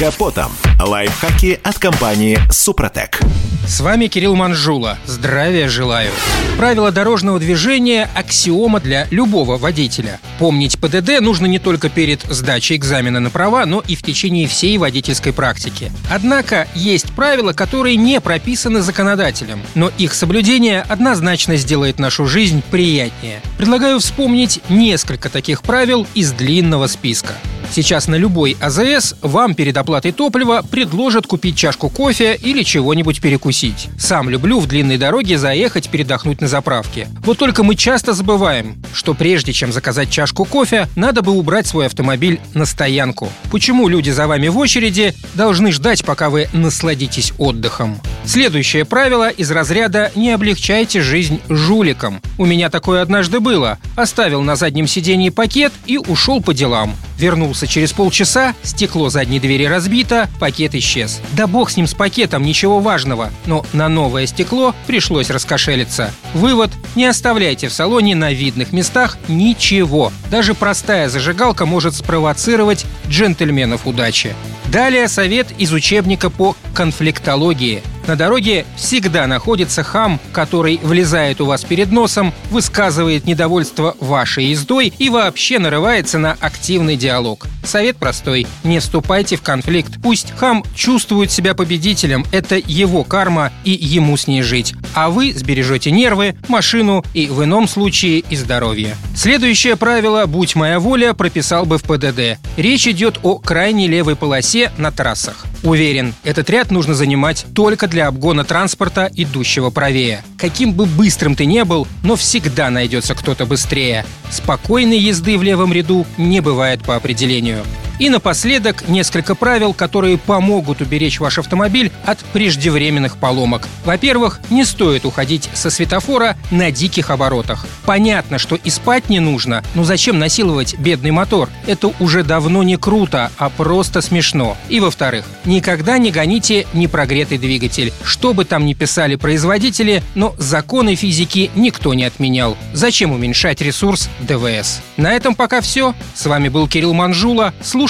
[0.00, 0.50] Капотом.
[0.80, 3.20] Лайфхаки от компании «Супротек».
[3.66, 4.96] С вами Кирилл Манжула.
[5.04, 6.10] Здравия желаю.
[6.56, 10.18] Правила дорожного движения– аксиома для любого водителя.
[10.38, 14.78] Помнить ПДД нужно не только перед сдачей экзамена на права, но и в течение всей
[14.78, 15.92] водительской практики.
[16.10, 23.42] Однако есть правила, которые не прописаны законодателем, но их соблюдение однозначно сделает нашу жизнь приятнее.
[23.58, 27.34] Предлагаю вспомнить несколько таких правил из длинного списка.
[27.72, 33.88] Сейчас на любой АЗС вам перед оплатой топлива предложат купить чашку кофе или чего-нибудь перекусить.
[33.96, 37.06] Сам люблю в длинной дороге заехать передохнуть на заправке.
[37.24, 41.86] Вот только мы часто забываем, что прежде чем заказать чашку кофе, надо бы убрать свой
[41.86, 43.28] автомобиль на стоянку.
[43.52, 48.00] Почему люди за вами в очереди должны ждать, пока вы насладитесь отдыхом?
[48.24, 52.20] Следующее правило из разряда «не облегчайте жизнь жуликам».
[52.38, 53.78] У меня такое однажды было.
[53.96, 56.94] Оставил на заднем сидении пакет и ушел по делам.
[57.18, 61.20] Вернулся через полчаса, стекло задней двери разбито, пакет исчез.
[61.32, 63.30] Да бог с ним с пакетом, ничего важного.
[63.46, 66.12] Но на новое стекло пришлось раскошелиться.
[66.32, 70.12] Вывод– не оставляйте в салоне на видных местах ничего.
[70.30, 74.34] Даже простая зажигалка может спровоцировать джентльменов удачи.
[74.66, 77.82] Далее совет из учебника по конфликтологии.
[78.10, 84.92] На дороге всегда находится хам, который влезает у вас перед носом, высказывает недовольство вашей ездой
[84.98, 87.46] и вообще нарывается на активный диалог.
[87.62, 88.48] Совет простой.
[88.64, 89.92] Не вступайте в конфликт.
[90.02, 92.24] Пусть хам чувствует себя победителем.
[92.32, 94.74] Это его карма и ему с ней жить.
[94.94, 98.96] А вы сбережете нервы, машину и в ином случае и здоровье.
[99.14, 102.40] Следующее правило «Будь моя воля» прописал бы в ПДД.
[102.56, 105.46] Речь идет о крайней левой полосе на трассах.
[105.62, 110.22] Уверен, этот ряд нужно занимать только для обгона транспорта, идущего правее.
[110.38, 114.04] Каким бы быстрым ты не был, но всегда найдется кто-то быстрее.
[114.30, 117.64] Спокойной езды в левом ряду не бывает по определению.
[118.00, 123.68] И напоследок несколько правил, которые помогут уберечь ваш автомобиль от преждевременных поломок.
[123.84, 127.66] Во-первых, не стоит уходить со светофора на диких оборотах.
[127.84, 131.50] Понятно, что и спать не нужно, но зачем насиловать бедный мотор?
[131.66, 134.56] Это уже давно не круто, а просто смешно.
[134.70, 137.92] И во-вторых, никогда не гоните непрогретый двигатель.
[138.02, 142.56] Что бы там ни писали производители, но законы физики никто не отменял.
[142.72, 144.80] Зачем уменьшать ресурс ДВС?
[144.96, 145.94] На этом пока все.
[146.14, 147.52] С вами был Кирилл Манжула.
[147.62, 147.89] Слушайте